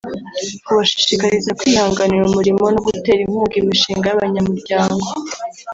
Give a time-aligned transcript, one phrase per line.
[0.65, 5.07] kubashishikariza kwihangira umurimo no gutera inkunga imishinga y’abanyamuryango